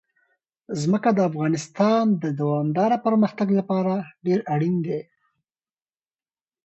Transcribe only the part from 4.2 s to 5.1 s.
ډېر اړین دي.